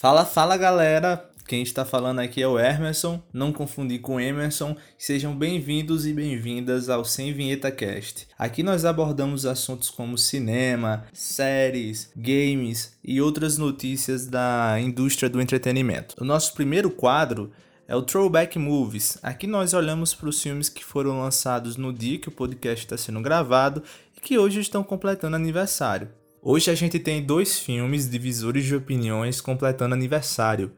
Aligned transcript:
Fala, 0.00 0.24
fala 0.24 0.56
galera! 0.56 1.30
Quem 1.46 1.62
está 1.62 1.84
falando 1.84 2.20
aqui 2.20 2.40
é 2.40 2.48
o 2.48 2.58
Emerson, 2.58 3.22
não 3.34 3.52
confundir 3.52 4.00
com 4.00 4.18
Emerson. 4.18 4.74
Sejam 4.96 5.36
bem-vindos 5.36 6.06
e 6.06 6.14
bem-vindas 6.14 6.88
ao 6.88 7.04
Sem 7.04 7.34
Vinheta 7.34 7.70
Cast. 7.70 8.26
Aqui 8.38 8.62
nós 8.62 8.86
abordamos 8.86 9.44
assuntos 9.44 9.90
como 9.90 10.16
cinema, 10.16 11.04
séries, 11.12 12.10
games 12.16 12.96
e 13.04 13.20
outras 13.20 13.58
notícias 13.58 14.26
da 14.26 14.78
indústria 14.80 15.28
do 15.28 15.38
entretenimento. 15.38 16.14
O 16.18 16.24
nosso 16.24 16.54
primeiro 16.54 16.90
quadro 16.90 17.52
é 17.86 17.94
o 17.94 18.00
Throwback 18.00 18.58
Movies. 18.58 19.18
Aqui 19.22 19.46
nós 19.46 19.74
olhamos 19.74 20.14
para 20.14 20.30
os 20.30 20.40
filmes 20.40 20.70
que 20.70 20.82
foram 20.82 21.20
lançados 21.20 21.76
no 21.76 21.92
dia 21.92 22.18
que 22.18 22.30
o 22.30 22.32
podcast 22.32 22.86
está 22.86 22.96
sendo 22.96 23.20
gravado 23.20 23.82
e 24.16 24.20
que 24.22 24.38
hoje 24.38 24.60
estão 24.60 24.82
completando 24.82 25.36
aniversário. 25.36 26.08
Hoje 26.42 26.70
a 26.70 26.74
gente 26.74 26.98
tem 26.98 27.22
dois 27.22 27.58
filmes 27.58 28.08
divisores 28.08 28.64
de 28.64 28.74
opiniões 28.74 29.42
completando 29.42 29.94
aniversário. 29.94 30.72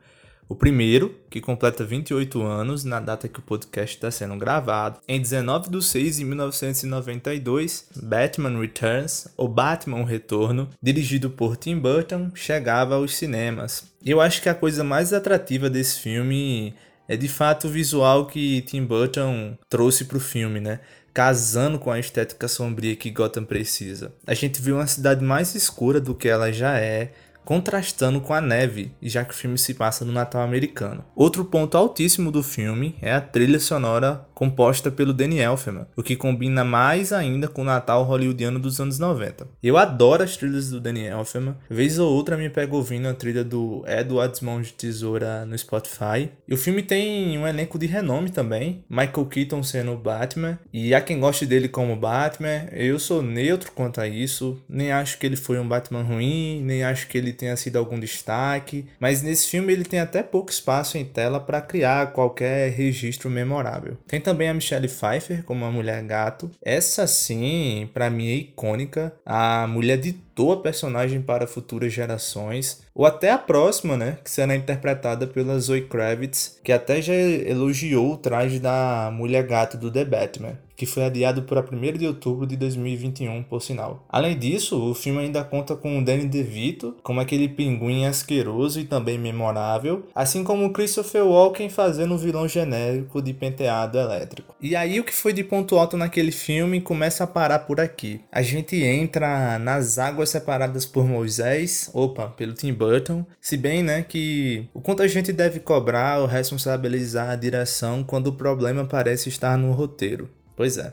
O 0.48 0.56
primeiro, 0.56 1.14
que 1.30 1.40
completa 1.40 1.84
28 1.84 2.42
anos 2.42 2.82
na 2.82 2.98
data 2.98 3.28
que 3.28 3.38
o 3.38 3.42
podcast 3.42 3.96
está 3.96 4.10
sendo 4.10 4.36
gravado, 4.36 4.98
em 5.06 5.20
19 5.20 5.70
de 5.70 5.80
6 5.80 6.16
de 6.16 6.24
1992, 6.24 7.88
Batman 7.94 8.58
Returns, 8.60 9.28
ou 9.36 9.48
Batman 9.48 10.00
o 10.00 10.04
Retorno, 10.04 10.68
dirigido 10.82 11.30
por 11.30 11.56
Tim 11.56 11.78
Burton, 11.78 12.32
chegava 12.34 12.96
aos 12.96 13.14
cinemas. 13.14 13.84
Eu 14.04 14.20
acho 14.20 14.42
que 14.42 14.48
a 14.48 14.54
coisa 14.54 14.82
mais 14.82 15.12
atrativa 15.12 15.70
desse 15.70 16.00
filme 16.00 16.74
é 17.08 17.16
de 17.16 17.28
fato 17.28 17.66
o 17.66 17.70
visual 17.70 18.26
que 18.26 18.62
Tim 18.62 18.84
Burton 18.84 19.56
trouxe 19.68 20.04
para 20.04 20.16
o 20.16 20.20
filme, 20.20 20.60
né? 20.60 20.80
casando 21.12 21.78
com 21.78 21.90
a 21.90 21.98
estética 21.98 22.48
sombria 22.48 22.96
que 22.96 23.10
Gotham 23.10 23.44
precisa. 23.44 24.12
A 24.26 24.34
gente 24.34 24.60
viu 24.60 24.76
uma 24.76 24.86
cidade 24.86 25.22
mais 25.22 25.54
escura 25.54 26.00
do 26.00 26.14
que 26.14 26.28
ela 26.28 26.50
já 26.52 26.78
é, 26.78 27.12
contrastando 27.44 28.20
com 28.20 28.32
a 28.32 28.40
neve, 28.40 28.92
já 29.02 29.24
que 29.24 29.32
o 29.32 29.36
filme 29.36 29.58
se 29.58 29.74
passa 29.74 30.04
no 30.04 30.12
Natal 30.12 30.42
americano. 30.42 31.04
Outro 31.14 31.44
ponto 31.44 31.76
altíssimo 31.76 32.30
do 32.30 32.42
filme 32.42 32.96
é 33.00 33.12
a 33.12 33.20
trilha 33.20 33.60
sonora 33.60 34.26
composta 34.34 34.90
pelo 34.90 35.12
Danny 35.12 35.38
Elfman, 35.38 35.86
o 35.96 36.02
que 36.02 36.16
combina 36.16 36.64
mais 36.64 37.12
ainda 37.12 37.46
com 37.46 37.62
o 37.62 37.64
Natal 37.64 38.02
hollywoodiano 38.02 38.58
dos 38.58 38.80
anos 38.80 38.98
90. 38.98 39.46
Eu 39.62 39.76
adoro 39.76 40.24
as 40.24 40.36
trilhas 40.36 40.70
do 40.70 40.80
Danny 40.80 41.06
Elfman, 41.06 41.56
vez 41.70 41.98
ou 41.98 42.12
outra 42.12 42.36
me 42.36 42.50
pego 42.50 42.76
ouvindo 42.76 43.06
a 43.06 43.14
trilha 43.14 43.44
do 43.44 43.84
Edward 43.86 44.44
Mão 44.44 44.60
de 44.60 44.72
Tesoura 44.72 45.44
no 45.46 45.56
Spotify. 45.56 46.28
E 46.48 46.54
o 46.54 46.56
filme 46.56 46.82
tem 46.82 47.38
um 47.38 47.46
elenco 47.46 47.78
de 47.78 47.86
renome 47.86 48.30
também, 48.30 48.84
Michael 48.88 49.26
Keaton 49.26 49.62
sendo 49.62 49.92
o 49.92 49.96
Batman, 49.96 50.58
e 50.72 50.92
há 50.92 51.00
quem 51.00 51.20
goste 51.20 51.46
dele 51.46 51.68
como 51.68 51.94
Batman, 51.94 52.66
eu 52.72 52.98
sou 52.98 53.22
neutro 53.22 53.70
quanto 53.72 54.00
a 54.00 54.08
isso, 54.08 54.60
nem 54.68 54.90
acho 54.90 55.18
que 55.18 55.26
ele 55.26 55.36
foi 55.36 55.58
um 55.60 55.68
Batman 55.68 56.02
ruim, 56.02 56.60
nem 56.62 56.82
acho 56.82 57.06
que 57.06 57.16
ele 57.16 57.31
tenha 57.32 57.56
sido 57.56 57.78
algum 57.78 57.98
destaque, 57.98 58.86
mas 59.00 59.22
nesse 59.22 59.48
filme 59.48 59.72
ele 59.72 59.84
tem 59.84 60.00
até 60.00 60.22
pouco 60.22 60.50
espaço 60.50 60.98
em 60.98 61.04
tela 61.04 61.40
para 61.40 61.60
criar 61.60 62.12
qualquer 62.12 62.70
registro 62.70 63.30
memorável. 63.30 63.96
Tem 64.06 64.20
também 64.20 64.48
a 64.48 64.54
Michelle 64.54 64.88
Pfeiffer 64.88 65.42
como 65.44 65.64
a 65.64 65.70
mulher 65.70 66.02
gato. 66.02 66.50
Essa 66.64 67.06
sim, 67.06 67.88
para 67.92 68.10
mim 68.10 68.28
é 68.28 68.34
icônica. 68.34 69.12
A 69.24 69.66
mulher 69.66 69.98
ditou 69.98 70.52
a 70.52 70.60
personagem 70.60 71.20
para 71.20 71.46
futuras 71.46 71.92
gerações, 71.92 72.82
ou 72.94 73.06
até 73.06 73.30
a 73.30 73.38
próxima, 73.38 73.96
né, 73.96 74.18
que 74.22 74.30
será 74.30 74.54
interpretada 74.54 75.26
pela 75.26 75.58
Zoe 75.58 75.82
Kravitz, 75.82 76.58
que 76.62 76.72
até 76.72 77.00
já 77.00 77.14
elogiou 77.14 78.12
o 78.12 78.16
traje 78.16 78.58
da 78.58 79.10
mulher 79.12 79.46
gato 79.46 79.76
do 79.76 79.90
The 79.90 80.04
Batman 80.04 80.58
que 80.82 80.86
foi 80.86 81.04
adiado 81.04 81.42
para 81.42 81.60
1 81.60 81.96
de 81.96 82.08
outubro 82.08 82.44
de 82.44 82.56
2021, 82.56 83.44
por 83.44 83.62
sinal. 83.62 84.04
Além 84.08 84.36
disso, 84.36 84.90
o 84.90 84.92
filme 84.94 85.20
ainda 85.20 85.44
conta 85.44 85.76
com 85.76 86.02
Danny 86.02 86.26
DeVito 86.26 86.96
como 87.04 87.20
aquele 87.20 87.48
pinguim 87.48 88.04
asqueroso 88.04 88.80
e 88.80 88.84
também 88.84 89.16
memorável, 89.16 90.04
assim 90.12 90.42
como 90.42 90.72
Christopher 90.72 91.24
Walken 91.24 91.68
fazendo 91.68 92.14
o 92.14 92.18
vilão 92.18 92.48
genérico 92.48 93.22
de 93.22 93.32
penteado 93.32 93.96
elétrico. 93.96 94.56
E 94.60 94.74
aí 94.74 94.98
o 94.98 95.04
que 95.04 95.14
foi 95.14 95.32
de 95.32 95.44
ponto 95.44 95.78
alto 95.78 95.96
naquele 95.96 96.32
filme 96.32 96.80
começa 96.80 97.22
a 97.22 97.28
parar 97.28 97.60
por 97.60 97.80
aqui. 97.80 98.20
A 98.32 98.42
gente 98.42 98.74
entra 98.82 99.60
nas 99.60 99.98
águas 100.00 100.30
separadas 100.30 100.84
por 100.84 101.06
Moisés, 101.06 101.90
opa, 101.94 102.26
pelo 102.26 102.54
Tim 102.54 102.72
Burton, 102.82 103.24
se 103.40 103.56
bem, 103.56 103.80
né, 103.80 104.02
que 104.02 104.68
o 104.74 104.80
quanto 104.80 105.02
a 105.02 105.06
gente 105.06 105.32
deve 105.32 105.60
cobrar 105.60 106.18
ou 106.18 106.26
responsabilizar 106.26 107.30
a 107.30 107.36
direção 107.36 108.02
quando 108.02 108.26
o 108.26 108.32
problema 108.32 108.84
parece 108.84 109.28
estar 109.28 109.56
no 109.56 109.70
roteiro. 109.70 110.28
Pois 110.56 110.78
é. 110.78 110.92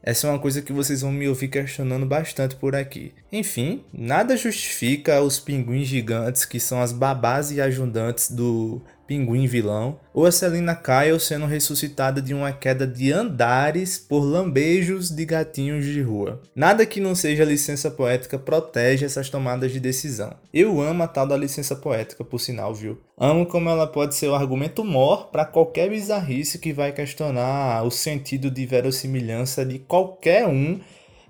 Essa 0.00 0.26
é 0.26 0.30
uma 0.30 0.38
coisa 0.38 0.62
que 0.62 0.72
vocês 0.72 1.00
vão 1.00 1.10
me 1.10 1.26
ouvir 1.26 1.48
questionando 1.48 2.06
bastante 2.06 2.54
por 2.54 2.76
aqui. 2.76 3.12
Enfim, 3.32 3.84
nada 3.92 4.36
justifica 4.36 5.20
os 5.22 5.40
pinguins 5.40 5.88
gigantes 5.88 6.44
que 6.44 6.60
são 6.60 6.80
as 6.80 6.92
babás 6.92 7.50
e 7.50 7.60
ajudantes 7.60 8.30
do 8.30 8.82
pinguim 9.06 9.46
vilão, 9.46 9.98
ou 10.12 10.26
a 10.26 10.32
Selina 10.32 10.74
Kyle 10.74 11.18
sendo 11.20 11.46
ressuscitada 11.46 12.22
de 12.22 12.32
uma 12.32 12.52
queda 12.52 12.86
de 12.86 13.12
andares 13.12 13.98
por 13.98 14.20
lambejos 14.20 15.10
de 15.10 15.24
gatinhos 15.24 15.84
de 15.84 16.00
rua. 16.00 16.40
Nada 16.54 16.86
que 16.86 17.00
não 17.00 17.14
seja 17.14 17.44
licença 17.44 17.90
poética 17.90 18.38
protege 18.38 19.04
essas 19.04 19.28
tomadas 19.28 19.72
de 19.72 19.80
decisão. 19.80 20.34
Eu 20.52 20.80
amo 20.80 21.02
a 21.02 21.08
tal 21.08 21.26
da 21.26 21.36
licença 21.36 21.76
poética, 21.76 22.24
por 22.24 22.38
sinal, 22.38 22.74
viu? 22.74 22.98
Amo 23.18 23.46
como 23.46 23.68
ela 23.68 23.86
pode 23.86 24.14
ser 24.14 24.28
o 24.28 24.34
argumento 24.34 24.84
mor 24.84 25.28
para 25.28 25.44
qualquer 25.44 25.88
bizarrice 25.88 26.58
que 26.58 26.72
vai 26.72 26.92
questionar 26.92 27.82
o 27.84 27.90
sentido 27.90 28.50
de 28.50 28.66
verossimilhança 28.66 29.64
de 29.64 29.78
qualquer 29.78 30.46
um 30.46 30.80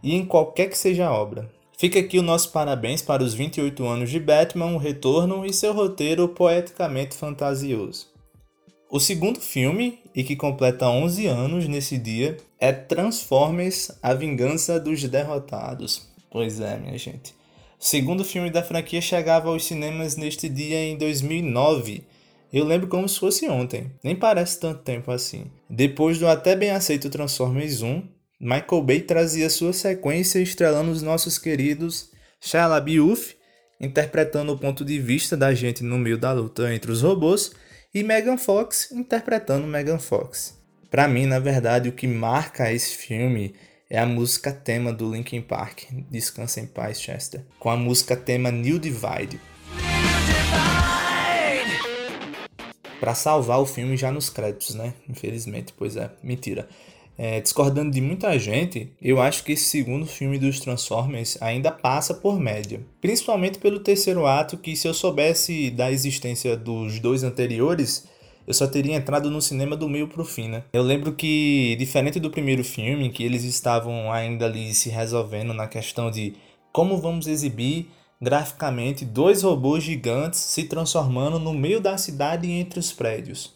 e 0.03 0.15
em 0.15 0.25
qualquer 0.25 0.69
que 0.69 0.79
seja 0.79 1.07
a 1.07 1.13
obra. 1.13 1.49
Fica 1.77 1.99
aqui 1.99 2.19
o 2.19 2.23
nosso 2.23 2.53
parabéns 2.53 3.03
para 3.03 3.23
os 3.23 3.35
28 3.35 3.85
anos 3.85 4.11
de 4.11 4.21
Batman, 4.21 4.75
o 4.75 4.79
retorno 4.79 5.45
e 5.45 5.53
seu 5.53 5.73
roteiro 5.73 6.29
poeticamente 6.29 7.17
fantasioso. 7.17 8.07
O 8.89 9.01
segundo 9.01 9.41
filme, 9.41 9.99
e 10.15 10.23
que 10.23 10.37
completa 10.37 10.89
11 10.89 11.27
anos 11.27 11.67
nesse 11.67 11.99
dia, 11.99 12.37
é 12.61 12.73
Transformers 12.73 13.91
A 14.01 14.15
Vingança 14.15 14.79
dos 14.79 15.03
Derrotados. 15.03 16.09
Pois 16.31 16.61
é, 16.61 16.79
minha 16.79 16.97
gente. 16.97 17.35
O 17.81 17.85
segundo 17.85 18.25
filme 18.25 18.51
da 18.51 18.63
franquia 18.63 19.01
chegava 19.01 19.49
aos 19.49 19.65
cinemas 19.65 20.17
neste 20.17 20.49
dia 20.49 20.79
em 20.79 20.97
2009. 20.97 22.05
Eu 22.53 22.65
lembro 22.65 22.87
como 22.87 23.09
se 23.09 23.19
fosse 23.19 23.49
ontem, 23.49 23.91
nem 24.03 24.15
parece 24.15 24.61
tanto 24.61 24.83
tempo 24.83 25.11
assim. 25.11 25.47
Depois 25.69 26.21
do 26.21 26.29
até 26.29 26.55
bem 26.55 26.71
aceito 26.71 27.11
Transformers 27.11 27.83
1, 27.83 28.01
Michael 28.45 28.83
Bay 28.83 29.01
trazia 29.01 29.49
sua 29.49 29.73
sequência 29.73 30.39
estrelando 30.39 30.91
os 30.91 31.01
nossos 31.01 31.39
queridos 31.39 32.11
Shia 32.39 32.67
LaBeouf, 32.67 33.35
interpretando 33.81 34.53
o 34.53 34.59
ponto 34.59 34.85
de 34.85 34.99
vista 34.99 35.35
da 35.35 35.55
gente 35.55 35.83
no 35.83 35.97
meio 35.97 36.19
da 36.19 36.31
luta 36.31 36.75
entre 36.75 36.93
os 36.93 37.01
robôs, 37.01 37.53
e 37.95 38.03
Megan 38.03 38.37
Fox 38.37 38.93
interpretando 38.93 39.67
Megan 39.67 39.99
Fox. 39.99 40.63
Para 40.91 41.09
mim, 41.09 41.25
na 41.25 41.39
verdade, 41.39 41.89
o 41.89 41.93
que 41.93 42.07
marca 42.07 42.71
esse 42.71 42.95
filme 42.95 43.55
é 43.89 43.99
a 43.99 44.05
música 44.05 44.53
tema 44.53 44.93
do 44.93 45.11
Linkin 45.11 45.41
Park, 45.41 45.85
Descansa 46.11 46.61
em 46.61 46.67
Paz, 46.67 47.01
Chester, 47.01 47.41
com 47.59 47.71
a 47.71 47.79
música 47.79 48.15
tema 48.15 48.51
New 48.51 48.79
Divide. 48.79 49.41
Para 53.01 53.15
salvar 53.15 53.59
o 53.61 53.67
filme 53.67 53.97
já 53.97 54.13
nos 54.13 54.29
créditos, 54.29 54.75
né? 54.75 54.93
Infelizmente, 55.09 55.73
pois 55.75 55.97
é, 55.97 56.11
mentira. 56.23 56.69
É, 57.17 57.41
discordando 57.41 57.93
de 57.93 58.01
muita 58.01 58.37
gente, 58.39 58.93
eu 59.01 59.21
acho 59.21 59.45
que 59.45 59.53
esse 59.53 59.65
segundo 59.65 60.05
filme 60.05 60.39
dos 60.39 60.59
Transformers 60.59 61.39
ainda 61.41 61.71
passa 61.71 62.13
por 62.13 62.41
média. 62.41 62.81
Principalmente 63.01 63.59
pelo 63.59 63.79
terceiro 63.79 64.27
ato, 64.27 64.57
que 64.57 64.75
se 64.75 64.89
eu 64.89 64.95
soubesse 64.95 65.71
da 65.71 65.93
existência 65.93 66.57
dos 66.57 66.99
dois 66.99 67.23
anteriores, 67.23 68.09
eu 68.47 68.53
só 68.53 68.67
teria 68.67 68.97
entrado 68.97 69.31
no 69.31 69.41
cinema 69.41 69.77
do 69.77 69.89
meio 69.89 70.09
pro 70.09 70.25
fim, 70.25 70.49
né? 70.49 70.65
Eu 70.73 70.83
lembro 70.83 71.13
que, 71.13 71.77
diferente 71.79 72.19
do 72.19 72.31
primeiro 72.31 72.65
filme, 72.65 73.11
que 73.11 73.23
eles 73.23 73.45
estavam 73.45 74.13
ainda 74.13 74.47
ali 74.47 74.75
se 74.75 74.91
resolvendo 74.91 75.55
na 75.55 75.67
questão 75.67 76.11
de 76.11 76.35
como 76.73 76.99
vamos 76.99 77.27
exibir 77.27 77.89
graficamente 78.21 79.05
dois 79.05 79.43
robôs 79.43 79.85
gigantes 79.85 80.41
se 80.41 80.65
transformando 80.65 81.39
no 81.39 81.53
meio 81.53 81.81
da 81.81 81.97
cidade 81.97 82.51
entre 82.51 82.81
os 82.81 82.93
prédios. 82.93 83.54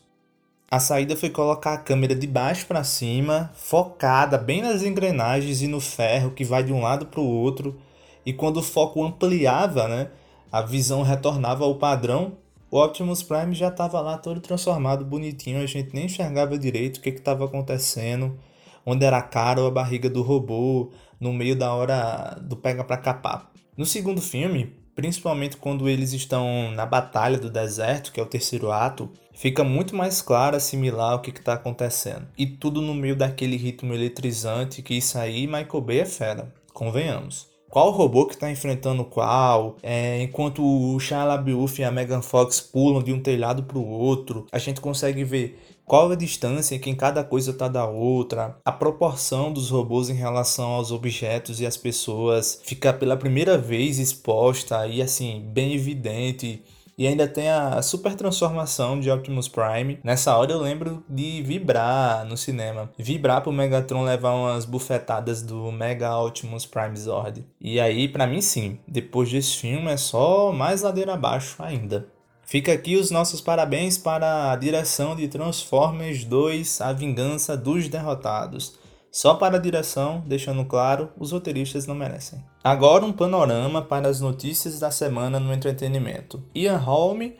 A 0.71 0.79
saída 0.79 1.17
foi 1.17 1.31
colocar 1.31 1.73
a 1.73 1.79
câmera 1.79 2.15
de 2.15 2.27
baixo 2.27 2.67
para 2.67 2.85
cima, 2.85 3.51
focada 3.55 4.37
bem 4.37 4.61
nas 4.61 4.83
engrenagens 4.83 5.63
e 5.63 5.67
no 5.67 5.81
ferro 5.81 6.33
que 6.33 6.45
vai 6.45 6.63
de 6.63 6.71
um 6.75 6.83
lado 6.83 7.07
para 7.07 7.21
o 7.21 7.27
outro. 7.27 7.81
E 8.25 8.35
quando 8.35 8.59
o 8.59 8.63
foco 8.63 9.03
ampliava, 9.03 9.89
né, 9.89 10.11
a 10.53 10.61
visão 10.61 11.01
retornava 11.01 11.65
ao 11.65 11.77
padrão. 11.77 12.37
O 12.71 12.79
Optimus 12.79 13.23
Prime 13.23 13.55
já 13.55 13.69
estava 13.69 13.99
lá 14.03 14.19
todo 14.19 14.43
transformado, 14.43 15.07
bonitinho, 15.07 15.63
a 15.63 15.65
gente 15.65 15.95
nem 15.95 16.05
enxergava 16.05 16.59
direito 16.59 16.99
o 16.99 17.01
que 17.01 17.09
estava 17.09 17.47
acontecendo, 17.47 18.39
onde 18.85 19.07
era 19.07 19.17
a 19.17 19.23
cara 19.23 19.63
ou 19.63 19.69
a 19.69 19.71
barriga 19.71 20.11
do 20.11 20.21
robô, 20.21 20.91
no 21.19 21.33
meio 21.33 21.57
da 21.57 21.73
hora 21.73 22.39
do 22.43 22.57
pega 22.57 22.85
para 22.85 22.99
capar. 22.99 23.51
No 23.75 23.87
segundo 23.87 24.21
filme, 24.21 24.78
principalmente 24.99 25.57
quando 25.57 25.89
eles 25.89 26.13
estão 26.13 26.73
na 26.73 26.85
batalha 26.85 27.39
do 27.39 27.49
deserto, 27.49 28.11
que 28.11 28.19
é 28.19 28.23
o 28.23 28.27
terceiro 28.27 28.73
ato, 28.73 29.09
fica 29.33 29.63
muito 29.63 29.95
mais 29.95 30.21
claro 30.21 30.57
assimilar 30.57 31.15
o 31.15 31.21
que 31.21 31.31
está 31.31 31.53
acontecendo. 31.53 32.27
E 32.37 32.45
tudo 32.45 32.83
no 32.83 32.93
meio 32.93 33.15
daquele 33.15 33.57
ritmo 33.57 33.95
eletrizante 33.95 34.83
que 34.83 34.95
isso 34.95 35.17
aí 35.17 35.47
Michael 35.47 35.81
Bay 35.83 36.01
é 36.01 36.05
fera, 36.05 36.53
convenhamos. 36.75 37.47
Qual 37.71 37.91
robô 37.91 38.27
que 38.27 38.35
está 38.35 38.51
enfrentando 38.51 39.05
qual, 39.05 39.77
é, 39.83 40.23
enquanto 40.23 40.63
o 40.63 40.99
Shia 40.99 41.25
LaBeouf 41.25 41.81
e 41.81 41.85
a 41.85 41.91
Megan 41.91 42.23
Fox 42.23 42.61
pulam 42.61 43.03
de 43.03 43.13
um 43.13 43.21
telhado 43.21 43.63
para 43.63 43.79
o 43.79 43.89
outro, 43.89 44.47
a 44.51 44.59
gente 44.59 44.81
consegue 44.81 45.23
ver 45.25 45.59
qual 45.85 46.11
a 46.11 46.15
distância 46.15 46.79
que 46.79 46.95
cada 46.95 47.25
coisa 47.25 47.51
está 47.51 47.67
da 47.67 47.87
outra, 47.87 48.59
a 48.65 48.71
proporção 48.71 49.53
dos 49.53 49.71
robôs 49.71 50.11
em 50.11 50.15
relação 50.15 50.69
aos 50.69 50.93
objetos 50.93 51.61
e 51.61 51.67
as 51.67 51.79
pessoas 51.79 52.61
fica 52.63 52.93
pela 52.93 53.17
primeira 53.17 53.57
vez 53.57 53.99
exposta 53.99 54.87
e 54.87 55.01
assim 55.01 55.43
bem 55.49 55.75
evidente 55.75 56.63
e 56.99 57.07
ainda 57.07 57.29
tem 57.29 57.49
a 57.49 57.81
super 57.81 58.17
transformação 58.17 58.99
de 58.99 59.09
Optimus 59.09 59.47
Prime. 59.47 60.01
Nessa 60.03 60.37
hora 60.37 60.51
eu 60.51 60.61
lembro 60.61 61.05
de 61.09 61.41
vibrar 61.43 62.25
no 62.25 62.37
cinema. 62.37 62.91
Vibrar 62.99 63.41
pro 63.41 63.53
Megatron 63.53 64.03
levar 64.03 64.35
umas 64.35 64.65
bufetadas 64.65 65.41
do 65.41 65.71
Mega 65.71 66.19
Optimus 66.19 66.67
Prime 66.67 66.97
Zord. 66.97 67.47
E 67.61 67.79
aí, 67.79 68.09
para 68.09 68.27
mim 68.27 68.41
sim, 68.41 68.81
depois 68.87 69.31
desse 69.31 69.57
filme 69.59 69.93
é 69.93 69.97
só 69.97 70.51
mais 70.51 70.83
ladeira 70.83 71.15
abaixo 71.15 71.63
ainda. 71.63 72.09
Fica 72.45 72.73
aqui 72.73 72.97
os 72.97 73.11
nossos 73.13 73.41
parabéns 73.41 73.97
para 73.97 74.51
a 74.51 74.57
direção 74.57 75.15
de 75.15 75.29
Transformers 75.29 76.25
2 76.25 76.81
A 76.81 76.93
Vingança 76.93 77.57
dos 77.57 77.89
Derrotados. 77.89 78.77
Só 79.19 79.35
para 79.35 79.57
a 79.57 79.61
direção, 79.61 80.23
deixando 80.25 80.65
claro, 80.65 81.09
os 81.19 81.33
roteiristas 81.33 81.89
não 81.89 81.95
merecem. 81.97 82.39
Agora 82.63 83.05
um 83.05 83.13
panorama 83.13 83.83
para 83.83 84.09
as 84.09 84.21
notícias 84.21 84.79
da 84.79 84.93
semana 84.93 85.41
no 85.41 85.53
entretenimento. 85.53 86.41
Ian 86.55 86.77
Holm, 86.77 87.33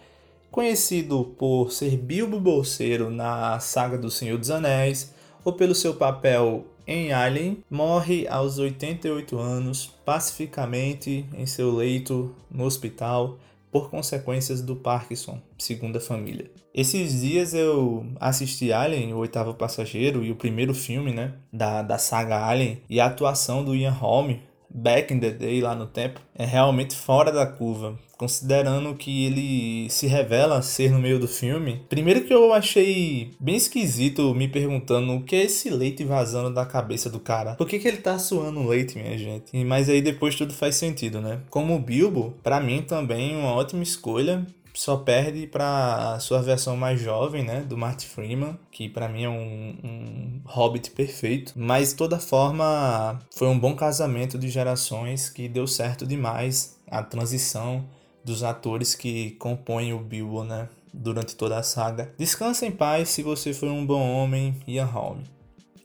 conhecido 0.51 1.37
por 1.39 1.71
ser 1.71 1.97
Bilbo 1.97 2.41
Bolseiro 2.41 3.11
na 3.11 3.61
saga 3.61 3.97
do 3.97 4.11
Senhor 4.11 4.37
dos 4.39 4.51
Anéis, 4.51 5.15
ou 5.45 5.53
pelo 5.53 5.73
seu 5.73 5.95
papel 5.95 6.67
em 6.85 7.13
Alien, 7.13 7.63
morre 7.71 8.27
aos 8.27 8.59
88 8.59 9.39
anos, 9.39 9.89
pacificamente 10.05 11.27
em 11.33 11.47
seu 11.47 11.73
leito 11.73 12.35
no 12.51 12.65
hospital, 12.65 13.39
por 13.71 13.91
consequências 13.91 14.63
do 14.63 14.77
Parkinson, 14.77 15.41
segundo 15.59 15.97
a 15.97 16.01
família. 16.01 16.51
Esses 16.75 17.21
dias 17.21 17.55
eu 17.55 18.07
assisti 18.21 18.73
Alien, 18.73 19.13
o 19.13 19.19
oitavo 19.19 19.55
passageiro, 19.55 20.25
e 20.25 20.31
o 20.31 20.37
primeiro 20.37 20.75
filme, 20.75 21.13
né, 21.13 21.35
da, 21.53 21.83
da 21.83 21.99
saga 21.99 22.47
Alien, 22.47 22.81
e 22.89 23.01
a 23.01 23.07
atuação 23.07 23.65
do 23.65 23.75
Ian 23.75 23.91
Holm, 23.91 24.37
back 24.71 25.13
in 25.13 25.21
the 25.21 25.31
day, 25.31 25.61
lá 25.61 25.75
no 25.75 25.87
tempo, 25.87 26.21
é 26.35 26.45
realmente 26.45 26.95
fora 26.95 27.33
da 27.33 27.47
curva 27.47 27.99
considerando 28.19 28.97
que 28.97 29.27
ele 29.27 29.89
se 29.89 30.09
revela 30.09 30.61
ser 30.61 30.91
no 30.91 30.99
meio 30.99 31.21
do 31.21 31.29
filme. 31.29 31.85
Primeiro 31.89 32.23
que 32.23 32.35
eu 32.35 32.53
achei 32.53 33.31
bem 33.39 33.55
esquisito 33.55 34.35
me 34.35 34.49
perguntando 34.49 35.15
o 35.15 35.23
que 35.23 35.37
é 35.37 35.45
esse 35.45 35.71
leite 35.71 36.03
vazando 36.03 36.53
da 36.53 36.67
cabeça 36.67 37.09
do 37.09 37.21
cara. 37.21 37.55
Por 37.55 37.69
que, 37.69 37.79
que 37.79 37.87
ele 37.87 37.99
tá 37.99 38.19
suando 38.19 38.67
leite, 38.67 38.99
minha 38.99 39.17
gente? 39.17 39.57
Mas 39.65 39.89
aí 39.89 40.03
depois 40.03 40.35
tudo 40.35 40.53
faz 40.53 40.75
sentido, 40.75 41.21
né? 41.21 41.41
Como 41.49 41.79
Bilbo, 41.79 42.35
para 42.43 42.61
mim 42.61 42.83
também 42.83 43.37
uma 43.37 43.53
ótima 43.53 43.85
escolha 43.85 44.45
só 44.75 44.97
perde 44.97 45.47
para 45.47 46.19
sua 46.21 46.41
versão 46.41 46.77
mais 46.77 47.01
jovem, 47.01 47.45
né, 47.45 47.61
do 47.61 47.77
Martin 47.77 48.07
Freeman, 48.07 48.59
que 48.71 48.89
para 48.89 49.09
mim 49.09 49.25
é 49.25 49.29
um, 49.29 49.79
um 49.85 50.43
hobbit 50.45 50.91
perfeito. 50.91 51.53
Mas 51.57 51.91
de 51.91 51.97
toda 51.97 52.19
forma, 52.19 53.19
foi 53.35 53.49
um 53.49 53.59
bom 53.59 53.75
casamento 53.75 54.39
de 54.39 54.49
gerações 54.49 55.29
que 55.29 55.49
deu 55.49 55.67
certo 55.67 56.07
demais 56.07 56.79
a 56.91 57.03
transição 57.03 57.85
dos 58.25 58.43
atores 58.43 58.95
que 58.95 59.33
compõem 59.33 59.93
o 59.93 59.99
Bilbo, 59.99 60.45
né? 60.45 60.69
Durante 60.93 61.37
toda 61.37 61.59
a 61.59 61.63
saga. 61.63 62.13
Descansa 62.19 62.67
em 62.67 62.71
paz 62.71 63.11
se 63.11 63.23
você 63.23 63.53
for 63.53 63.69
um 63.69 63.85
bom 63.85 64.01
homem, 64.01 64.57
Ian 64.67 64.87
Holm. 64.87 65.21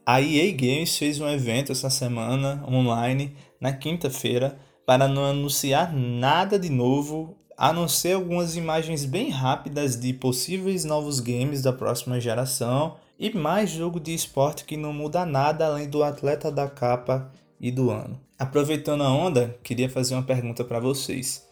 A 0.06 0.21
EA 0.21 0.51
Games 0.51 0.97
fez 0.97 1.19
um 1.21 1.29
evento 1.29 1.71
essa 1.71 1.89
semana 1.89 2.63
online, 2.68 3.36
na 3.59 3.71
quinta-feira, 3.71 4.59
para 4.86 5.07
não 5.07 5.24
anunciar 5.24 5.94
nada 5.94 6.59
de 6.59 6.69
novo, 6.69 7.38
a 7.63 7.71
não 7.71 7.88
ser 7.88 8.12
algumas 8.12 8.57
imagens 8.57 9.06
bem 9.06 9.30
rápidas 9.30 9.95
de 9.95 10.12
possíveis 10.12 10.83
novos 10.83 11.21
games 11.21 11.62
da 11.62 11.71
próxima 11.71 12.19
geração 12.19 12.98
e 13.18 13.33
mais 13.33 13.69
jogo 13.69 14.01
de 14.01 14.13
esporte 14.13 14.65
que 14.65 14.75
não 14.75 14.92
muda 14.92 15.25
nada 15.25 15.68
além 15.68 15.88
do 15.88 16.04
atleta 16.04 16.51
da 16.51 16.68
capa 16.68 17.31
e 17.62 17.71
do 17.71 17.89
ano. 17.89 18.19
Aproveitando 18.38 19.04
a 19.04 19.10
onda, 19.10 19.57
queria 19.63 19.89
fazer 19.89 20.13
uma 20.13 20.24
pergunta 20.24 20.65
para 20.65 20.81
vocês. 20.81 21.48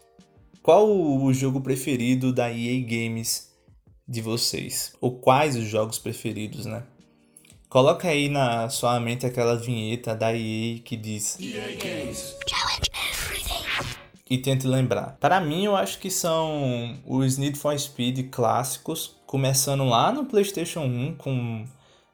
Qual 0.62 0.86
o 0.86 1.34
jogo 1.34 1.62
preferido 1.62 2.34
da 2.34 2.52
EA 2.52 2.82
Games 2.82 3.50
de 4.06 4.20
vocês? 4.20 4.92
Ou 5.00 5.18
quais 5.18 5.56
os 5.56 5.64
jogos 5.64 5.98
preferidos, 5.98 6.66
né? 6.66 6.84
Coloca 7.70 8.10
aí 8.10 8.28
na 8.28 8.68
sua 8.68 9.00
mente 9.00 9.26
aquela 9.26 9.56
vinheta 9.56 10.14
da 10.14 10.34
EA 10.34 10.80
que 10.84 10.98
diz 10.98 11.40
EA 11.40 11.74
Games. 11.78 12.41
E 14.32 14.38
tente 14.38 14.66
lembrar. 14.66 15.18
Para 15.20 15.42
mim, 15.42 15.66
eu 15.66 15.76
acho 15.76 16.00
que 16.00 16.10
são 16.10 16.98
os 17.06 17.38
Need 17.38 17.60
for 17.60 17.78
Speed 17.78 18.30
clássicos, 18.30 19.18
começando 19.28 19.84
lá 19.84 20.10
no 20.12 20.26
PlayStation 20.26 20.84
1 20.84 21.16
com 21.16 21.66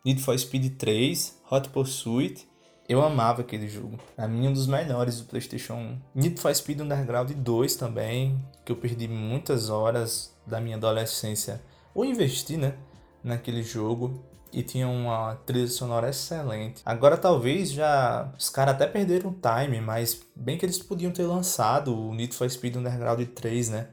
Need 0.04 0.22
for 0.24 0.38
Speed 0.38 0.78
3, 0.78 1.40
Hot 1.52 1.70
Pursuit 1.70 2.48
eu 2.88 3.04
amava 3.04 3.42
aquele 3.42 3.68
jogo. 3.68 4.00
Pra 4.16 4.28
mim, 4.28 4.48
um 4.48 4.54
dos 4.54 4.66
melhores 4.66 5.20
do 5.20 5.26
PlayStation 5.28 5.74
1. 5.74 6.02
Need 6.16 6.40
for 6.40 6.56
Speed 6.56 6.80
Underground 6.80 7.32
2 7.32 7.76
também, 7.76 8.40
que 8.64 8.72
eu 8.72 8.78
perdi 8.78 9.08
muitas 9.08 9.70
horas 9.70 10.34
da 10.46 10.62
minha 10.62 10.78
adolescência. 10.78 11.62
Ou 11.94 12.06
investi, 12.06 12.56
né? 12.56 12.76
Naquele 13.22 13.62
jogo. 13.62 14.24
E 14.52 14.64
tinha 14.64 14.88
uma 14.88 15.36
trilha 15.46 15.68
sonora 15.68 16.10
excelente. 16.10 16.82
Agora 16.86 17.18
talvez 17.18 17.72
já 17.72 18.32
os 18.38 18.50
caras 18.50 18.76
até 18.76 18.88
perderam 18.88 19.30
o 19.30 19.34
time, 19.36 19.82
mas 19.82 20.22
bem 20.36 20.58
que 20.58 20.66
eles 20.66 20.80
podiam 20.80 21.12
ter 21.12 21.24
lançado 21.24 21.96
o 21.96 22.14
Need 22.14 22.36
for 22.36 22.50
Speed 22.50 22.76
Underground 22.78 23.22
3, 23.28 23.70
né? 23.70 23.88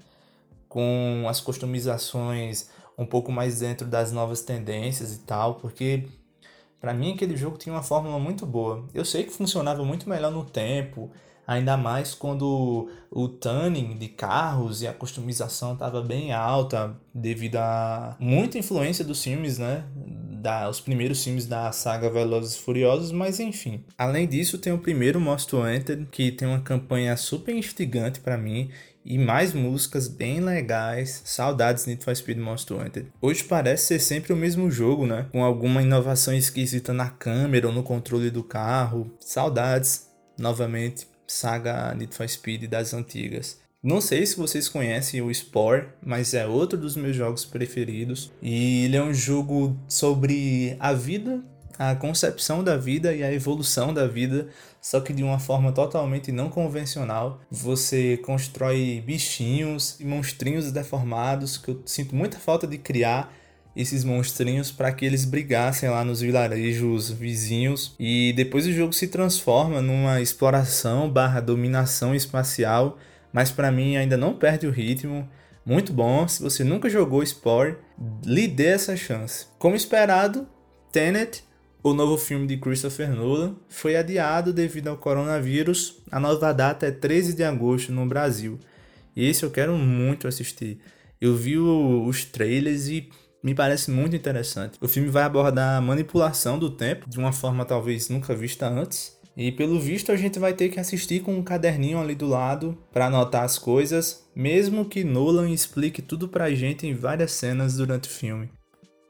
Com 0.69 1.27
as 1.29 1.41
customizações 1.41 2.69
um 2.97 3.05
pouco 3.05 3.33
mais 3.33 3.59
dentro 3.59 3.87
das 3.87 4.13
novas 4.13 4.43
tendências 4.43 5.13
e 5.15 5.19
tal, 5.21 5.57
porque 5.57 6.09
para 6.85 6.93
mim, 6.93 7.15
aquele 7.15 7.35
jogo 7.35 7.57
tinha 7.57 7.75
uma 7.75 7.83
fórmula 7.83 8.19
muito 8.19 8.45
boa. 8.45 8.85
Eu 8.93 9.07
sei 9.07 9.25
que 9.25 9.31
funcionava 9.31 9.83
muito 9.83 10.07
melhor 10.07 10.31
no 10.31 10.45
tempo, 10.45 11.11
ainda 11.47 11.79
mais 11.79 12.13
quando 12.15 12.91
o 13.11 13.27
tuning 13.27 13.97
de 13.97 14.09
carros 14.09 14.83
e 14.83 14.87
a 14.87 14.93
customização 14.93 15.73
estava 15.73 16.03
bem 16.03 16.35
alta 16.35 16.95
devido 17.15 17.57
a 17.57 18.15
muita 18.21 18.59
influência 18.59 19.03
dos 19.03 19.25
filmes, 19.25 19.57
né? 19.57 19.87
Da, 20.45 20.69
os 20.69 20.79
primeiros 20.79 21.25
filmes 21.25 21.47
da 21.47 21.73
saga 21.73 22.11
Velozes 22.11 22.57
e 22.57 22.59
Furiosos, 22.61 23.11
mas 23.11 23.41
enfim. 23.41 23.83
Além 23.97 24.29
disso, 24.29 24.59
tem 24.59 24.75
o 24.75 24.79
primeiro 24.79 25.19
Most 25.19 25.57
Wanted, 25.57 26.07
que 26.11 26.31
tem 26.31 26.47
uma 26.47 26.61
campanha 26.61 27.17
super 27.17 27.57
instigante 27.57 28.21
para 28.21 28.37
mim 28.37 28.71
e 29.03 29.17
mais 29.17 29.55
músicas 29.55 30.07
bem 30.07 30.41
legais. 30.41 31.23
Saudades 31.25 31.87
Need 31.87 32.05
for 32.05 32.15
Speed 32.15 32.37
Most 32.37 32.71
Wanted. 32.71 33.07
Hoje 33.23 33.43
parece 33.43 33.87
ser 33.87 33.99
sempre 33.99 34.35
o 34.35 34.37
mesmo 34.37 34.71
jogo, 34.71 35.07
né? 35.07 35.25
Com 35.33 35.43
alguma 35.43 35.81
inovação 35.81 36.35
esquisita 36.35 36.93
na 36.93 37.09
câmera 37.09 37.69
ou 37.69 37.73
no 37.73 37.83
controle 37.83 38.31
do 38.31 38.45
carro. 38.45 39.11
Saudades, 39.21 40.11
novamente, 40.39 41.09
saga 41.27 41.95
Need 41.95 42.15
for 42.15 42.29
Speed 42.29 42.65
das 42.65 42.93
antigas. 42.93 43.64
Não 43.85 44.01
sei 44.01 44.25
se 44.25 44.39
vocês 44.39 44.67
conhecem 44.67 45.21
o 45.21 45.33
Spore, 45.33 45.89
mas 46.03 46.33
é 46.33 46.47
outro 46.47 46.79
dos 46.79 46.97
meus 46.97 47.15
jogos 47.15 47.45
preferidos. 47.45 48.33
E 48.41 48.87
ele 48.87 48.97
é 48.97 49.03
um 49.03 49.13
jogo 49.13 49.79
sobre 49.87 50.75
a 50.81 50.95
vida 50.95 51.45
a 51.79 51.95
concepção 51.95 52.63
da 52.63 52.77
vida 52.77 53.13
e 53.15 53.23
a 53.23 53.33
evolução 53.33 53.93
da 53.93 54.07
vida, 54.07 54.49
só 54.81 55.01
que 55.01 55.13
de 55.13 55.23
uma 55.23 55.39
forma 55.39 55.73
totalmente 55.73 56.31
não 56.31 56.49
convencional. 56.49 57.41
Você 57.51 58.17
constrói 58.19 59.03
bichinhos 59.05 59.99
e 59.99 60.05
monstrinhos 60.05 60.71
deformados, 60.71 61.57
que 61.57 61.71
eu 61.71 61.83
sinto 61.85 62.15
muita 62.15 62.39
falta 62.39 62.67
de 62.67 62.79
criar 62.79 63.33
esses 63.77 64.05
monstrinhos 64.05 64.71
para 64.71 64.93
que 64.93 65.05
eles 65.05 65.25
brigassem 65.25 65.91
lá 65.91 66.05
nos 66.05 66.21
vilarejos 66.21 67.11
vizinhos 67.11 67.97
e 67.99 68.33
depois 68.35 68.67
o 68.67 68.73
jogo 68.73 68.93
se 68.93 69.09
transforma 69.09 69.83
numa 69.83 70.21
exploração 70.21 71.11
barra 71.11 71.41
dominação 71.41 72.15
espacial, 72.15 72.97
mas 73.35 73.51
para 73.51 73.71
mim 73.71 73.97
ainda 73.97 74.17
não 74.17 74.33
perde 74.33 74.67
o 74.67 74.71
ritmo. 74.71 75.29
Muito 75.67 75.93
bom, 75.93 76.27
se 76.29 76.41
você 76.41 76.63
nunca 76.63 76.89
jogou 76.89 77.27
Spore, 77.27 77.77
lhe 78.25 78.47
dê 78.47 78.67
essa 78.67 78.97
chance. 78.97 79.47
Como 79.59 79.75
esperado, 79.75 80.47
Tenet 80.93 81.43
o 81.83 81.93
novo 81.93 82.17
filme 82.17 82.47
de 82.47 82.57
Christopher 82.57 83.11
Nolan 83.11 83.57
foi 83.69 83.95
adiado 83.95 84.55
devido 84.55 84.89
ao 84.89 84.97
coronavírus. 84.97 85.99
A 86.11 86.19
nova 86.19 86.51
data 86.51 86.87
é 86.87 86.91
13 86.91 87.35
de 87.35 87.45
agosto 87.45 87.93
no 87.93 88.07
Brasil. 88.07 88.59
E 89.15 89.29
esse 89.29 89.43
eu 89.43 89.51
quero 89.51 89.77
muito 89.77 90.27
assistir. 90.27 90.81
Eu 91.21 91.37
vi 91.37 91.59
os 91.59 92.25
trailers 92.25 92.89
e 92.89 93.11
me 93.43 93.55
parece 93.55 93.91
muito 93.91 94.17
interessante. 94.17 94.79
O 94.81 94.89
filme 94.89 95.11
vai 95.11 95.25
abordar 95.25 95.77
a 95.77 95.81
manipulação 95.83 96.59
do 96.59 96.71
tempo 96.71 97.07
de 97.07 97.19
uma 97.19 97.33
forma 97.33 97.67
talvez 97.67 98.09
nunca 98.09 98.35
vista 98.35 98.67
antes. 98.67 99.14
E 99.37 99.51
pelo 99.51 99.81
visto 99.81 100.13
a 100.13 100.17
gente 100.17 100.39
vai 100.39 100.53
ter 100.53 100.69
que 100.69 100.79
assistir 100.79 101.23
com 101.23 101.35
um 101.35 101.43
caderninho 101.43 102.01
ali 102.01 102.15
do 102.15 102.27
lado 102.27 102.79
para 102.93 103.07
anotar 103.07 103.43
as 103.43 103.59
coisas, 103.59 104.25
mesmo 104.35 104.85
que 104.85 105.03
Nolan 105.03 105.51
explique 105.51 106.01
tudo 106.01 106.29
pra 106.29 106.55
gente 106.55 106.87
em 106.87 106.95
várias 106.95 107.33
cenas 107.33 107.77
durante 107.77 108.09
o 108.09 108.13
filme. 108.13 108.49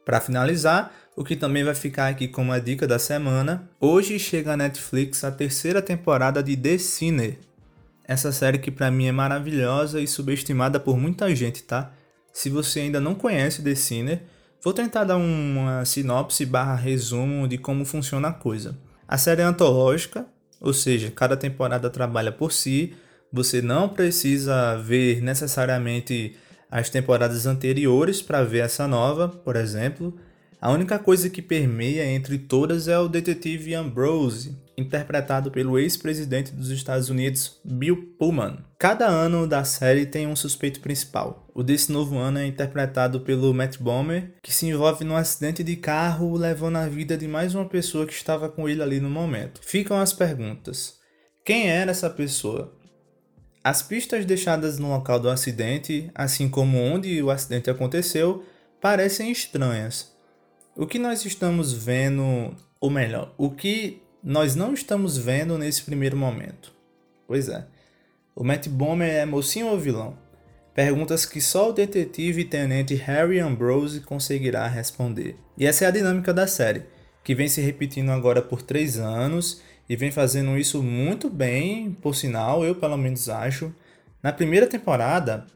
Para 0.04 0.20
finalizar, 0.20 0.92
o 1.16 1.22
que 1.22 1.36
também 1.36 1.62
vai 1.62 1.74
ficar 1.74 2.08
aqui 2.08 2.26
como 2.26 2.52
a 2.52 2.58
dica 2.58 2.86
da 2.86 2.98
semana. 2.98 3.68
Hoje 3.80 4.18
chega 4.18 4.52
à 4.52 4.56
Netflix 4.56 5.24
a 5.24 5.30
terceira 5.30 5.80
temporada 5.80 6.42
de 6.42 6.56
The 6.56 6.78
Sinner, 6.78 7.38
Essa 8.06 8.32
série 8.32 8.58
que 8.58 8.70
para 8.70 8.90
mim 8.90 9.06
é 9.06 9.12
maravilhosa 9.12 9.98
e 9.98 10.06
subestimada 10.06 10.78
por 10.78 10.98
muita 10.98 11.34
gente, 11.34 11.62
tá? 11.62 11.90
Se 12.34 12.50
você 12.50 12.80
ainda 12.80 13.00
não 13.00 13.14
conhece 13.14 13.62
The 13.62 13.74
Sinner, 13.74 14.22
vou 14.62 14.74
tentar 14.74 15.04
dar 15.04 15.16
uma 15.16 15.86
sinopse 15.86 16.44
barra 16.44 16.74
resumo 16.74 17.48
de 17.48 17.56
como 17.56 17.84
funciona 17.86 18.28
a 18.28 18.32
coisa. 18.32 18.76
A 19.06 19.18
série 19.18 19.42
é 19.42 19.44
antológica, 19.44 20.26
ou 20.60 20.72
seja, 20.72 21.10
cada 21.10 21.36
temporada 21.36 21.90
trabalha 21.90 22.32
por 22.32 22.52
si, 22.52 22.94
você 23.32 23.60
não 23.60 23.88
precisa 23.88 24.76
ver 24.76 25.20
necessariamente 25.20 26.36
as 26.70 26.88
temporadas 26.88 27.46
anteriores 27.46 28.22
para 28.22 28.42
ver 28.42 28.64
essa 28.64 28.88
nova, 28.88 29.28
por 29.28 29.56
exemplo. 29.56 30.16
A 30.60 30.70
única 30.70 30.98
coisa 30.98 31.28
que 31.28 31.42
permeia 31.42 32.06
entre 32.06 32.38
todas 32.38 32.88
é 32.88 32.98
o 32.98 33.08
detetive 33.08 33.74
Ambrose, 33.74 34.56
interpretado 34.76 35.50
pelo 35.50 35.78
ex-presidente 35.78 36.52
dos 36.52 36.70
Estados 36.70 37.08
Unidos, 37.08 37.60
Bill 37.64 38.14
Pullman. 38.18 38.58
Cada 38.78 39.06
ano 39.06 39.46
da 39.46 39.64
série 39.64 40.06
tem 40.06 40.26
um 40.26 40.36
suspeito 40.36 40.80
principal. 40.80 41.46
O 41.54 41.62
desse 41.62 41.92
novo 41.92 42.18
ano 42.18 42.38
é 42.38 42.46
interpretado 42.46 43.20
pelo 43.20 43.54
Matt 43.54 43.78
Bomer, 43.78 44.34
que 44.42 44.52
se 44.52 44.66
envolve 44.66 45.04
num 45.04 45.16
acidente 45.16 45.62
de 45.62 45.76
carro 45.76 46.36
levando 46.36 46.76
a 46.76 46.88
vida 46.88 47.16
de 47.16 47.28
mais 47.28 47.54
uma 47.54 47.68
pessoa 47.68 48.06
que 48.06 48.12
estava 48.12 48.48
com 48.48 48.68
ele 48.68 48.82
ali 48.82 49.00
no 49.00 49.10
momento. 49.10 49.60
Ficam 49.62 49.98
as 49.98 50.12
perguntas: 50.12 50.98
quem 51.44 51.68
era 51.68 51.90
essa 51.90 52.10
pessoa? 52.10 52.76
As 53.62 53.80
pistas 53.80 54.26
deixadas 54.26 54.78
no 54.78 54.90
local 54.90 55.18
do 55.18 55.30
acidente, 55.30 56.10
assim 56.14 56.50
como 56.50 56.78
onde 56.78 57.22
o 57.22 57.30
acidente 57.30 57.70
aconteceu, 57.70 58.44
parecem 58.78 59.32
estranhas. 59.32 60.12
O 60.76 60.86
que 60.86 60.98
nós 60.98 61.24
estamos 61.24 61.72
vendo, 61.72 62.54
ou 62.78 62.90
melhor, 62.90 63.32
o 63.38 63.50
que 63.50 64.03
nós 64.24 64.54
não 64.54 64.72
estamos 64.72 65.18
vendo 65.18 65.58
nesse 65.58 65.82
primeiro 65.82 66.16
momento? 66.16 66.72
Pois 67.26 67.50
é. 67.50 67.66
O 68.34 68.42
Matt 68.42 68.68
Bomer 68.68 69.12
é 69.12 69.26
mocinho 69.26 69.66
ou 69.66 69.78
vilão? 69.78 70.16
Perguntas 70.74 71.26
que 71.26 71.42
só 71.42 71.68
o 71.68 71.72
detetive 71.74 72.40
e 72.40 72.44
tenente 72.44 72.94
Harry 72.94 73.38
Ambrose 73.38 74.00
conseguirá 74.00 74.66
responder. 74.66 75.36
E 75.58 75.66
essa 75.66 75.84
é 75.84 75.88
a 75.88 75.90
dinâmica 75.90 76.32
da 76.32 76.46
série, 76.46 76.84
que 77.22 77.34
vem 77.34 77.48
se 77.48 77.60
repetindo 77.60 78.10
agora 78.10 78.40
por 78.40 78.62
três 78.62 78.96
anos 78.98 79.60
e 79.86 79.94
vem 79.94 80.10
fazendo 80.10 80.56
isso 80.56 80.82
muito 80.82 81.28
bem, 81.28 81.92
por 81.92 82.16
sinal, 82.16 82.64
eu 82.64 82.74
pelo 82.74 82.96
menos 82.96 83.28
acho. 83.28 83.74
Na 84.22 84.32
primeira 84.32 84.66
temporada, 84.66 85.46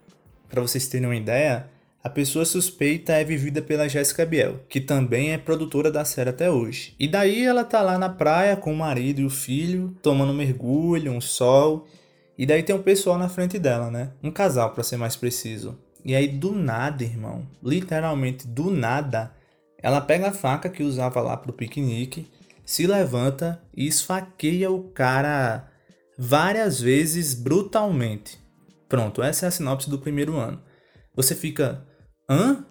para 0.47 0.61
vocês 0.61 0.87
terem 0.87 1.07
uma 1.07 1.17
ideia, 1.17 1.67
a 2.09 2.11
pessoa 2.11 2.47
suspeita 2.47 3.13
é 3.13 3.23
vivida 3.23 3.61
pela 3.61 3.87
Jessica 3.87 4.25
Biel, 4.25 4.61
que 4.67 4.81
também 4.81 5.35
é 5.35 5.37
produtora 5.37 5.91
da 5.91 6.07
série 6.07 6.31
até 6.31 6.51
hoje. 6.51 6.95
E 6.99 7.07
daí 7.07 7.45
ela 7.45 7.65
tá 7.65 7.83
lá 7.83 7.99
na 7.99 8.09
praia 8.09 8.57
com 8.57 8.73
o 8.73 8.77
marido 8.77 9.21
e 9.21 9.27
o 9.27 9.31
filho, 9.31 9.95
tomando 10.03 10.33
um 10.33 10.37
mergulho, 10.37 11.13
um 11.13 11.21
sol, 11.21 11.87
e 12.39 12.47
daí 12.47 12.63
tem 12.63 12.75
um 12.75 12.83
pessoal 12.83 13.19
na 13.19 13.29
frente 13.29 13.59
dela, 13.59 13.91
né? 13.91 14.13
Um 14.23 14.31
casal, 14.31 14.71
para 14.71 14.83
ser 14.83 14.97
mais 14.97 15.17
preciso. 15.17 15.79
E 16.03 16.15
aí 16.15 16.27
do 16.29 16.53
nada, 16.53 17.05
irmão, 17.05 17.47
literalmente 17.63 18.49
do 18.49 18.71
nada, 18.71 19.31
ela 19.83 20.01
pega 20.01 20.29
a 20.29 20.33
faca 20.33 20.71
que 20.71 20.83
usava 20.83 21.21
lá 21.21 21.37
pro 21.37 21.53
piquenique, 21.53 22.27
se 22.65 22.87
levanta 22.87 23.63
e 23.77 23.87
esfaqueia 23.87 24.71
o 24.71 24.85
cara 24.85 25.69
várias 26.19 26.81
vezes 26.81 27.35
brutalmente. 27.35 28.39
Pronto, 28.89 29.23
essa 29.23 29.45
é 29.45 29.49
a 29.49 29.53
sinopse 29.53 29.91
do 29.91 29.99
primeiro 29.99 30.39
ano. 30.39 30.63
Você 31.15 31.35
fica, 31.35 31.85
hã? 32.29 32.65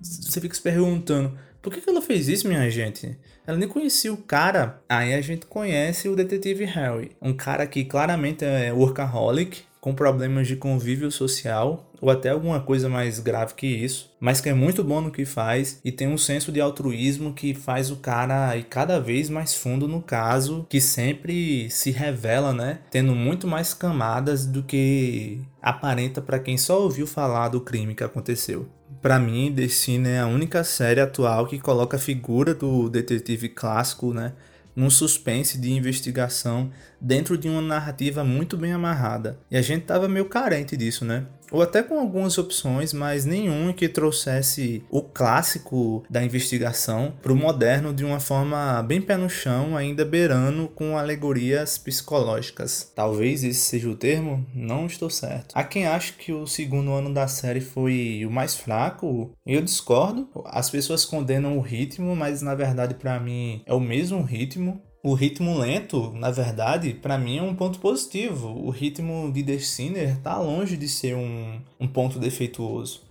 Você 0.00 0.40
fica 0.40 0.54
se 0.54 0.62
perguntando, 0.62 1.38
por 1.62 1.72
que, 1.72 1.88
ela 1.88 2.02
fez 2.02 2.28
isso, 2.28 2.48
minha 2.48 2.68
gente? 2.70 3.18
Ela 3.46 3.58
nem 3.58 3.68
conhecia 3.68 4.12
o 4.12 4.16
cara. 4.16 4.82
Aí 4.88 5.14
a 5.14 5.20
gente 5.20 5.46
conhece 5.46 6.08
o 6.08 6.16
detetive 6.16 6.64
Harry, 6.64 7.12
um 7.20 7.32
cara 7.32 7.66
que 7.66 7.84
claramente 7.84 8.44
é 8.44 8.72
workaholic, 8.72 9.64
com 9.80 9.94
problemas 9.94 10.46
de 10.46 10.56
convívio 10.56 11.10
social 11.10 11.90
ou 12.00 12.10
até 12.10 12.30
alguma 12.30 12.60
coisa 12.60 12.88
mais 12.88 13.18
grave 13.18 13.54
que 13.54 13.66
isso, 13.66 14.10
mas 14.20 14.40
que 14.40 14.48
é 14.48 14.54
muito 14.54 14.82
bom 14.84 15.00
no 15.00 15.10
que 15.10 15.24
faz 15.24 15.80
e 15.84 15.90
tem 15.92 16.08
um 16.08 16.18
senso 16.18 16.52
de 16.52 16.60
altruísmo 16.60 17.32
que 17.32 17.54
faz 17.54 17.90
o 17.90 17.96
cara 17.96 18.56
ir 18.56 18.64
cada 18.64 18.98
vez 19.00 19.28
mais 19.28 19.54
fundo 19.54 19.86
no 19.88 20.00
caso, 20.00 20.66
que 20.68 20.80
sempre 20.80 21.68
se 21.70 21.90
revela, 21.90 22.52
né, 22.52 22.80
tendo 22.90 23.14
muito 23.14 23.46
mais 23.46 23.74
camadas 23.74 24.46
do 24.46 24.62
que 24.62 25.40
aparenta 25.60 26.20
para 26.22 26.38
quem 26.38 26.56
só 26.56 26.82
ouviu 26.82 27.06
falar 27.06 27.48
do 27.48 27.60
crime 27.60 27.94
que 27.94 28.04
aconteceu. 28.04 28.68
Para 29.00 29.18
mim, 29.18 29.52
The 29.54 29.66
Cine 29.68 30.10
é 30.10 30.20
a 30.20 30.26
única 30.26 30.62
série 30.62 31.00
atual 31.00 31.46
que 31.46 31.58
coloca 31.58 31.96
a 31.96 32.00
figura 32.00 32.54
do 32.54 32.90
detetive 32.90 33.48
clássico, 33.48 34.12
né, 34.12 34.34
num 34.76 34.90
suspense 34.90 35.58
de 35.58 35.72
investigação 35.72 36.70
dentro 37.00 37.38
de 37.38 37.48
uma 37.48 37.62
narrativa 37.62 38.22
muito 38.22 38.56
bem 38.58 38.72
amarrada. 38.72 39.38
E 39.50 39.56
a 39.56 39.62
gente 39.62 39.86
tava 39.86 40.06
meio 40.06 40.26
carente 40.26 40.76
disso, 40.76 41.04
né? 41.04 41.24
Ou 41.50 41.62
até 41.62 41.82
com 41.82 41.98
algumas 41.98 42.38
opções, 42.38 42.92
mas 42.92 43.24
nenhum 43.24 43.72
que 43.72 43.88
trouxesse 43.88 44.84
o 44.90 45.02
clássico 45.02 46.04
da 46.08 46.22
investigação 46.22 47.12
para 47.22 47.32
o 47.32 47.36
moderno 47.36 47.92
de 47.92 48.04
uma 48.04 48.20
forma 48.20 48.82
bem 48.82 49.00
pé 49.00 49.16
no 49.16 49.28
chão, 49.28 49.76
ainda 49.76 50.04
beirando 50.04 50.68
com 50.68 50.96
alegorias 50.96 51.78
psicológicas. 51.78 52.90
Talvez 52.94 53.42
esse 53.44 53.60
seja 53.60 53.88
o 53.88 53.96
termo, 53.96 54.46
não 54.54 54.86
estou 54.86 55.10
certo. 55.10 55.52
Há 55.54 55.64
quem 55.64 55.86
ache 55.86 56.12
que 56.12 56.32
o 56.32 56.46
segundo 56.46 56.92
ano 56.92 57.12
da 57.12 57.26
série 57.26 57.60
foi 57.60 58.24
o 58.26 58.30
mais 58.30 58.56
fraco, 58.56 59.32
eu 59.46 59.60
discordo. 59.60 60.28
As 60.46 60.70
pessoas 60.70 61.04
condenam 61.04 61.58
o 61.58 61.60
ritmo, 61.60 62.14
mas 62.14 62.42
na 62.42 62.54
verdade 62.54 62.94
para 62.94 63.18
mim 63.18 63.62
é 63.66 63.74
o 63.74 63.80
mesmo 63.80 64.22
ritmo 64.22 64.82
o 65.02 65.14
ritmo 65.14 65.58
lento, 65.58 66.12
na 66.12 66.30
verdade, 66.30 66.92
para 66.92 67.16
mim 67.16 67.38
é 67.38 67.42
um 67.42 67.54
ponto 67.54 67.78
positivo. 67.78 68.48
O 68.48 68.70
ritmo 68.70 69.32
de 69.32 69.42
The 69.42 69.58
Sinner 69.58 70.18
tá 70.18 70.38
longe 70.38 70.76
de 70.76 70.88
ser 70.88 71.16
um, 71.16 71.60
um 71.78 71.88
ponto 71.88 72.18
defeituoso. 72.18 73.02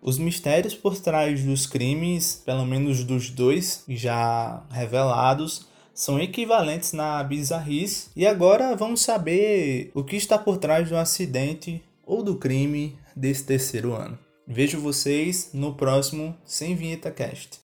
Os 0.00 0.18
mistérios 0.18 0.74
por 0.74 0.98
trás 0.98 1.42
dos 1.42 1.66
crimes, 1.66 2.42
pelo 2.44 2.64
menos 2.64 3.02
dos 3.02 3.30
dois 3.30 3.82
já 3.88 4.62
revelados, 4.70 5.66
são 5.94 6.20
equivalentes 6.20 6.92
na 6.92 7.22
bizarrice. 7.24 8.10
E 8.14 8.26
agora 8.26 8.76
vamos 8.76 9.00
saber 9.00 9.90
o 9.94 10.04
que 10.04 10.16
está 10.16 10.38
por 10.38 10.58
trás 10.58 10.88
do 10.88 10.96
acidente 10.96 11.82
ou 12.06 12.22
do 12.22 12.36
crime 12.36 12.96
desse 13.16 13.44
terceiro 13.44 13.94
ano. 13.94 14.18
Vejo 14.46 14.80
vocês 14.80 15.50
no 15.52 15.74
próximo 15.74 16.36
Sem 16.44 16.76
Vinheta 16.76 17.10
Cast. 17.10 17.56